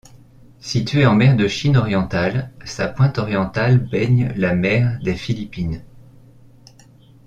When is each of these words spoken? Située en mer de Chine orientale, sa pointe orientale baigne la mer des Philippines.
Située 0.61 1.05
en 1.05 1.13
mer 1.13 1.35
de 1.35 1.47
Chine 1.47 1.77
orientale, 1.77 2.49
sa 2.65 2.87
pointe 2.87 3.19
orientale 3.19 3.77
baigne 3.87 4.33
la 4.35 4.55
mer 4.55 4.97
des 5.03 5.15
Philippines. 5.15 5.83